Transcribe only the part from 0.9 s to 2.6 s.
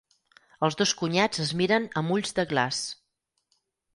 cunyats es miren amb ulls de